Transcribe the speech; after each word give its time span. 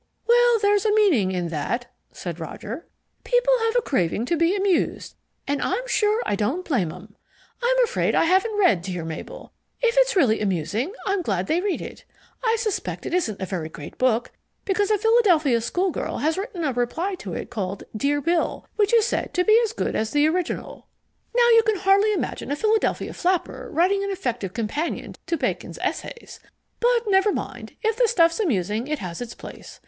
"Well, 0.27 0.57
there's 0.63 0.83
a 0.83 0.91
meaning 0.95 1.31
in 1.31 1.49
that," 1.49 1.85
said 2.11 2.39
Roger. 2.39 2.87
"People 3.23 3.53
have 3.65 3.75
a 3.75 3.83
craving 3.83 4.25
to 4.25 4.35
be 4.35 4.55
amused, 4.55 5.13
and 5.47 5.61
I'm 5.61 5.87
sure 5.87 6.23
I 6.25 6.35
don't 6.35 6.65
blame 6.65 6.91
'em. 6.91 7.15
I'm 7.61 7.83
afraid 7.83 8.15
I 8.15 8.23
haven't 8.23 8.57
read 8.57 8.81
Dere 8.81 9.05
Mable. 9.05 9.53
If 9.79 9.95
it's 9.99 10.15
really 10.15 10.41
amusing, 10.41 10.93
I'm 11.05 11.21
glad 11.21 11.45
they 11.45 11.61
read 11.61 11.81
it. 11.83 12.03
I 12.43 12.55
suspect 12.57 13.05
it 13.05 13.13
isn't 13.13 13.39
a 13.39 13.45
very 13.45 13.69
great 13.69 13.99
book, 13.99 14.31
because 14.65 14.89
a 14.89 14.97
Philadelphia 14.97 15.61
schoolgirl 15.61 16.17
has 16.17 16.35
written 16.35 16.63
a 16.63 16.73
reply 16.73 17.13
to 17.19 17.35
it 17.35 17.51
called 17.51 17.83
Dere 17.95 18.21
Bill, 18.21 18.65
which 18.77 18.95
is 18.95 19.05
said 19.05 19.35
to 19.35 19.43
be 19.43 19.55
as 19.63 19.71
good 19.71 19.95
as 19.95 20.09
the 20.09 20.25
original. 20.27 20.87
Now 21.35 21.47
you 21.51 21.61
can 21.61 21.75
hardly 21.75 22.11
imagine 22.11 22.49
a 22.49 22.55
Philadelphia 22.55 23.13
flapper 23.13 23.69
writing 23.71 24.03
an 24.03 24.09
effective 24.09 24.55
companion 24.55 25.13
to 25.27 25.37
Bacon's 25.37 25.77
Essays. 25.79 26.39
But 26.79 27.03
never 27.05 27.31
mind, 27.31 27.73
if 27.83 27.97
the 27.97 28.07
stuff's 28.07 28.39
amusing, 28.39 28.87
it 28.87 28.97
has 28.97 29.21
its 29.21 29.35
place. 29.35 29.79